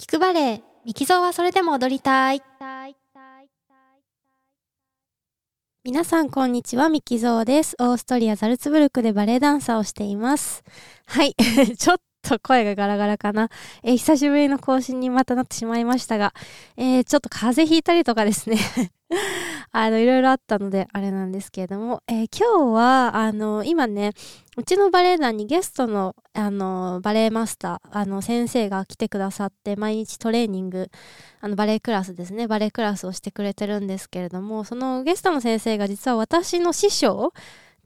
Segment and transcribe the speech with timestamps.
[0.00, 2.42] 聞くバレエ、ミキゾーはそれでも踊りたい。
[5.84, 7.76] 皆さんこんにちは、ミキゾーです。
[7.78, 10.64] オーストリア・ザルツブルクでバレエダンサーをしています。
[11.04, 11.34] はい、
[11.76, 13.50] ちょっと声がガラガラかな。
[13.82, 16.32] えー久しぶりの更新にまたなってしまいましたが、
[16.78, 18.56] えーちょっと風邪ひいたりとかですね。
[19.72, 24.12] あの、いろいろあったので、あれなんですけれども、えー今日は、あの、今ね、
[24.56, 30.90] うちのバレエ団にゲストの、あの、バレエマスター、あの、先生が来てくださって、毎日トレーニング、
[31.40, 37.32] あの、バレエクラスですね、バレエクラスをしてくれてるんですけれども、そのゲストの先生が実は私の師匠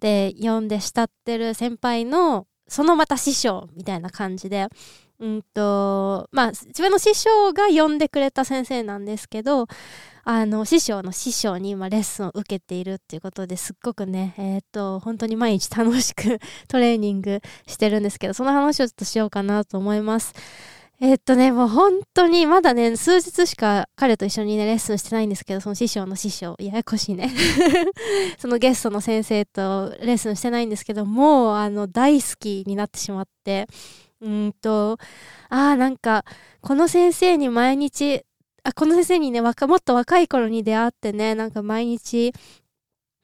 [0.01, 4.69] で呼んで慕ってる先輩の、そのまた師匠みたいな感じで、
[5.21, 9.67] うんと、まあ、自分の師匠が呼んでくれた先生なんですけど、
[10.27, 16.39] あの、師匠の師匠に今レッスンを受けているっていうことですっごくね、えっ、と、本当に毎日楽しく
[16.69, 20.33] トレーニングしてるんですけど、その話をちょっとしようかなと思います。
[21.01, 27.31] えっとね、もう本当にまだね、数日しか彼と一緒にね、レッスンしてないんですけど、その師匠の師匠、ややこしいね。
[28.39, 33.67] そのゲストの先生とレッスンしてないんですけど、もうあの、大好きになってしまって、
[34.21, 34.99] うんと、
[35.51, 36.25] ああ、なんか、
[36.63, 38.25] この先生に毎日、
[38.65, 42.33] あ、この先生にね、若もっと若い頃に出会ってね、なんか毎日、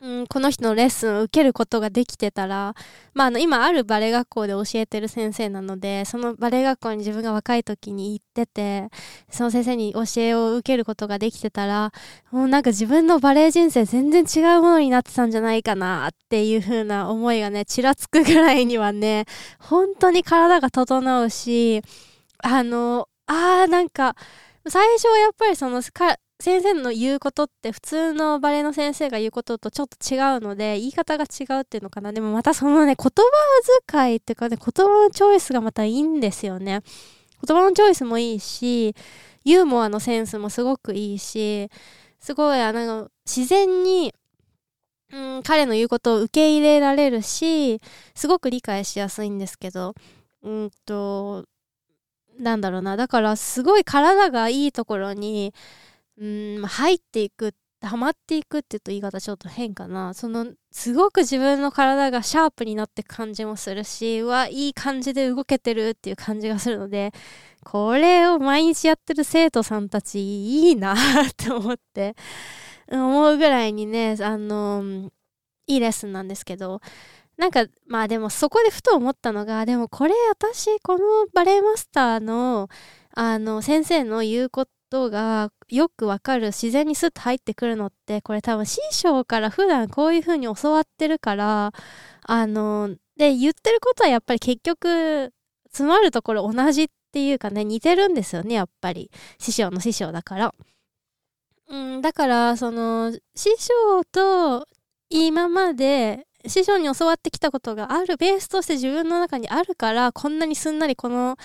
[0.03, 2.75] うん、この人のレッスンを受けることができてたら、
[3.13, 8.89] まあ、あの、今あるバレエ学校で教えてる先生なので、そのバレエ学校に自分が若い時に行ってて、
[9.31, 11.93] その先生に教えを受けることができてたら、
[12.31, 19.27] もうなんか自分のバレエ人生全然違うものになってたんじゃないかなっていう風な思いがね、ちらつくぐらいにはね、
[19.59, 21.83] 本当に体が整うし、
[22.39, 24.17] あの、あーなんか、
[24.69, 32.13] 最初はやっぱりその先生の言うことって普通のバレエの先生が言うこととちょっと違うので言い方が違うっていうのかな。
[32.13, 33.23] でもまたそのね言葉
[33.89, 36.83] 遣いっていうかね言葉のチョイスがまたいいんですよね。
[37.47, 38.95] 言葉のチョイスもいいし
[39.45, 41.69] ユーモアのセンスもすごくいいし
[42.19, 44.15] すごいあの自然に
[45.13, 47.81] うん、彼の言うことを受け入れられるし
[48.15, 49.95] すごく理解しやすいんですけど。
[50.43, 51.45] うんと
[52.41, 52.97] なんだろうな。
[52.97, 55.55] だからすごい体がいいところに
[56.19, 60.13] うん入っていくハマっていくって言うと言い方ちょっと変かな。
[60.15, 67.13] そのすごく自分の体がシャープになって感じもするしうわいい感じで動けてるっていう感じがするので
[67.65, 70.21] これを毎日やってる生徒さんたち
[70.69, 70.97] いいなっ
[71.37, 72.15] て思って
[72.91, 75.11] 思うぐらいにねあの
[75.67, 76.81] いいレッスンなんですけど
[77.41, 82.69] なんかまあでもそこでふと思ったのがでもこれ私このバレエマスターの
[83.15, 91.73] あの先生の言うことがよくわかる自然にスッと入ってくるのってこれ多分師匠から普段こういう風に教わってるから
[92.25, 95.33] あので言ってることはやっぱり結局
[95.69, 100.55] 詰まるところ同じっていうかね似てるんですよねやっぱり師匠の師匠だから。
[101.69, 104.67] うん、だからその師匠と
[105.09, 111.37] 今まで師匠に教わってきたことがあるベースとして自分の中にあるからこんなにすんなりこの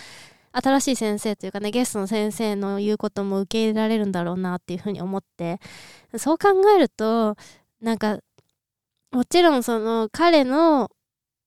[0.51, 5.59] 新しい先生というかねゲストの先生の言うことも受け入れられるんだろうなっていうふうに思って。
[6.17, 7.35] そう考えると
[7.81, 8.19] なんか
[9.11, 10.89] もちろんその彼の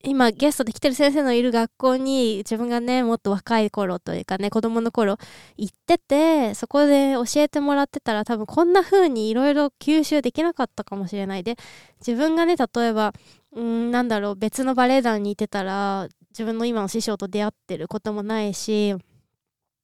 [0.05, 5.19] 今ゲストで来てる先生のいる学校に自分がねもっと若い頃というかね子供の頃
[5.57, 11.43] 行っててそこで教えてもらってたら多分こんな風にいろいろ吸収できなかったかもしれない。
[11.43, 11.57] で
[11.99, 13.13] 自分がね例えば
[13.53, 18.95] うんなんだろう別のバレエ団にいてたら自分の今の師匠と出会ってることもないし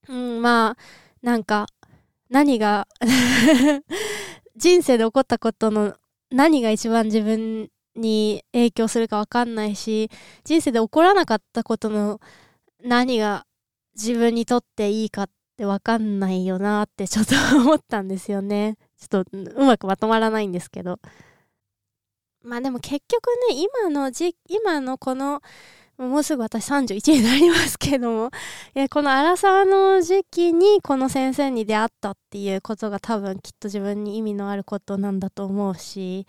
[0.08, 0.82] うんまあ
[1.22, 1.66] なんか
[2.30, 2.86] 何が
[4.56, 5.96] 人生で起こったことの
[6.30, 10.10] 何が一番自分に影響するか分かんないし
[10.44, 12.20] 人生で起こらなかったことの
[12.82, 13.46] 何が
[13.94, 18.76] 自分にとっていいかって分かんないよなってちょっと思ったんですよね。
[18.98, 20.98] ちょっとうまくまとまらないんですけど。
[22.42, 25.40] まあでも結局ね今のじ今のこの
[25.96, 28.30] もうすぐ私31になりますけども
[28.74, 36.26] いやこの荒沢の時期にこの先生に出会ったっていうことが多分きっと自分に意味のあることなんだと思うし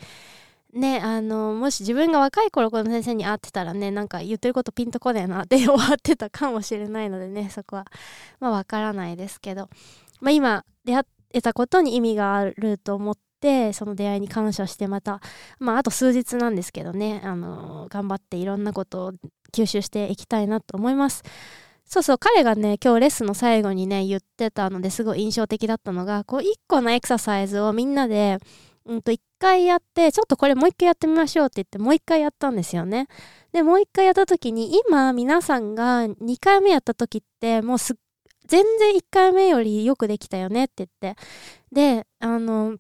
[0.76, 7.86] ねあのもし自分が若い頃この先生に会ってたらねなんか言ってることピンとこねえなって 終わってたかもしれないのでねそこは
[8.40, 9.70] まあわからないですけど、
[10.20, 15.22] まあ、今出会えたことに意味があると思ってその出会いに感謝してまた
[15.60, 19.14] まああと数日なんですけどねあの頑張っていろんなことを
[19.54, 21.24] 吸収していきたいなと思います。
[21.88, 28.40] そうそう彼がね今日レッスンの最後にね言ってたのですごい印象的だったのがこう1個のエクササイズをみんなで
[28.86, 33.08] うんと1回やってちょっとこれもう1回やってみましょうって言ってもう1回やったんですよね。
[33.52, 37.96] でもう1回やった時に今皆さんが2回目やった時ってもうす
[38.48, 41.22] 全然1回目よりよくできたよねって言って
[41.72, 42.78] であの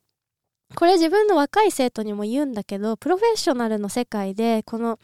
[0.75, 5.00] これ自分の若い生徒にも言うんだけどプロフェッショナルの世界でこの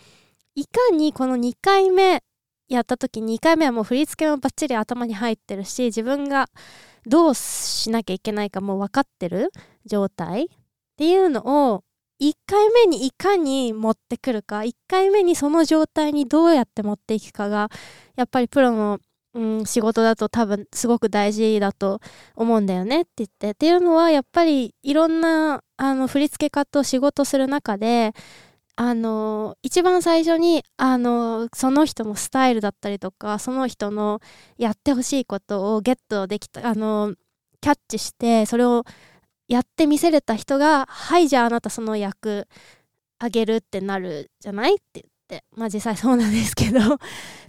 [0.55, 2.21] いかにこの2回目
[2.67, 6.49] やった時2回目はもう振り付けもバッチリ頭に入ってるし自分が
[7.05, 9.51] どうしなきゃいけないかもう分かってる
[9.85, 10.49] 状態
[10.93, 11.83] っていうのを
[12.21, 17.69] 1回目にいかに持ってくるか1回目にその状態にどうやって持っていくかが
[18.15, 18.99] やっぱりプロの、
[19.33, 21.99] うん、仕事だと多分すごく大事だと
[22.35, 23.51] 思うんだよねって言って。
[23.51, 28.13] っていうのはやっぱりいろんなあの振付家と仕事する中で
[28.75, 34.21] あの一番最初にあのその人のスタイルだったりとかその人の
[34.57, 37.15] やってほしいことをゲットできたあの
[37.61, 38.83] キャッチしてそれを
[39.51, 42.47] やってみせれた人が「はいじゃああなたその役
[43.19, 45.11] あげる」ってなるじゃないって言って。
[45.55, 46.79] まあ実際そうなんですけど。
[46.95, 46.97] っ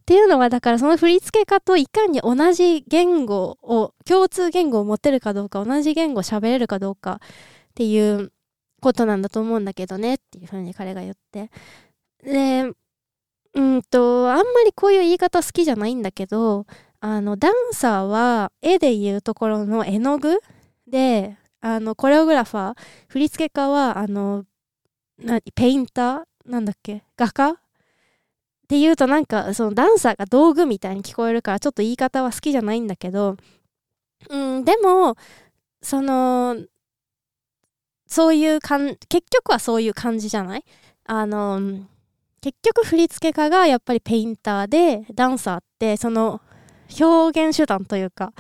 [0.04, 8.32] ていうのはだからその振り付け家といかに同じ言語を共通言語を持てるかどうか同じ言語を喋れるかどうかっていう
[8.80, 11.50] ことなんだと思うんだけどねっていうふうに彼が言って。
[12.24, 12.72] で
[13.54, 16.66] うんとあんまりこういう言い方好きじゃないんだけど
[17.00, 20.40] あのダンサーは絵で言うところの絵の具
[20.86, 22.76] であの、コレオグラファー、
[23.08, 24.44] 振付家は、あの、
[25.18, 26.24] なペインター？
[26.44, 27.04] なんだっけ？
[27.16, 27.50] 画家？
[27.52, 27.54] っ
[28.68, 33.36] ていうとなんか、そのダンサーが道具みたいに聞こえるから、ちょっと言い方は好きじゃないんだけど、
[34.28, 35.16] うん、でも、
[35.82, 36.56] その、
[38.06, 40.64] そういうかん、結局はそういう感じじゃない？
[41.04, 41.60] あの、
[42.40, 46.40] 結局振付家がやっぱりペインターで、ダンサーってその
[46.98, 48.32] 表現手段というか、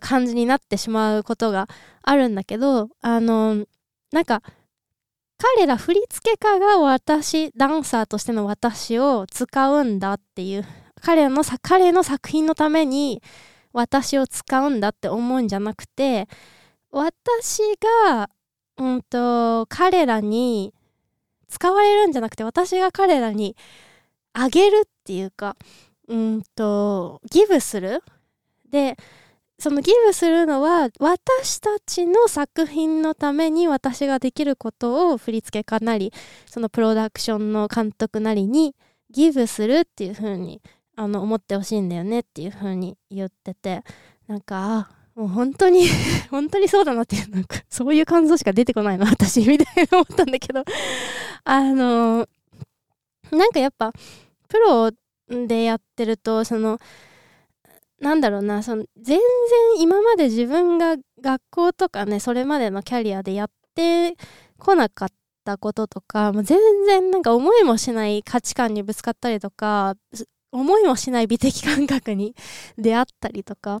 [0.00, 1.68] 感じになってしまうことが
[2.02, 3.66] あるんだけどあの
[4.12, 4.42] なんか
[5.36, 10.64] 彼ら振付家が私ダンサーとしての私を使うんだっていう
[11.00, 13.22] 彼の彼の作品のために
[13.72, 16.28] 私を使うんだって思うんじゃなくて
[16.90, 17.60] 私
[18.06, 18.30] が、
[18.78, 20.72] うんと、彼らに
[21.48, 23.56] 使われるんじゃなくて私が彼らに
[24.32, 25.56] あげるっていうか
[26.08, 28.02] うんとギブする。
[28.70, 28.96] で
[29.58, 36.12] そのギブするのは私たちの作品のために私ができることを振り付け家なり
[36.46, 38.74] そのプロダクションの監督なりに
[39.10, 40.60] ギブするっていう風に
[40.96, 43.82] あの思ってほしいんだよねっていう風に言ってて
[44.26, 45.86] なんかもう本当に
[46.30, 50.64] 本当にそうだなっていうなんかそういう感想しか出てこないの私みたいな思ったんだけど。
[51.44, 52.26] あの
[53.30, 53.92] なんかやっぱ
[54.48, 54.90] プロ
[55.46, 56.78] でやってるとその
[58.04, 64.16] なんだろうなその全然今まで自分が学校とかねそれまでのキャリアでやって
[64.58, 65.08] こなかっ
[65.42, 69.94] たこととかも全然なんか思いもしない価値観にぶつかったりとか
[70.52, 72.34] 思いもしない美的感覚に
[72.76, 73.80] 出会ったりとか、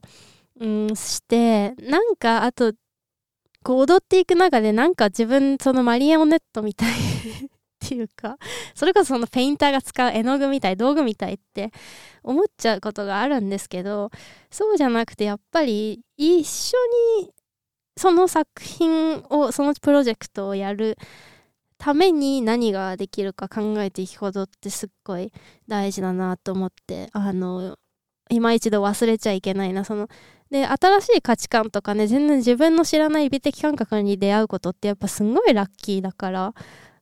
[0.58, 2.72] うん、してなんかあと
[3.62, 6.94] こう踊っていく中でなんか自分そのマリエオネットみたい
[7.84, 8.38] っていうか
[8.74, 11.70] それこそそのペインターが使う絵の具みたい道具みたいって
[12.22, 14.10] 思っちゃうことがあるんですけど
[14.50, 16.76] そうじゃなくてやっぱり一緒
[17.20, 17.30] に
[17.96, 20.96] その作品をそのプロジェクトをやる
[21.78, 25.32] ために何ができるか考えていくことってすっごい
[25.68, 27.76] 大事だなと思ってあの
[28.30, 30.08] 今一度忘れちゃいけないなその
[30.50, 36.54] で新しい価値観とかね全然自分の知らない美的感覚に出会うことってやっぱすごいラッキーだから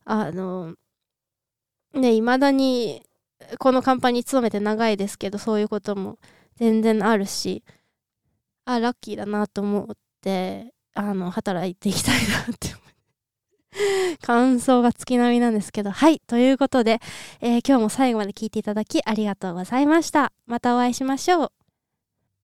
[0.05, 0.75] あの
[1.95, 3.03] ねいまだに
[3.59, 6.19] このカンパニー勤めて長いですけどそういうことも
[6.57, 7.65] 全然あるし
[8.65, 12.83] あラッキーだなと思ってあの働いていきたいなって。
[14.21, 15.91] 感想が月並みなんですけど。
[15.91, 17.01] はいということで、
[17.41, 20.33] えー、今日も最後まで聞いていただきありがとうございました。
[20.47, 21.62] またお会いしましょう。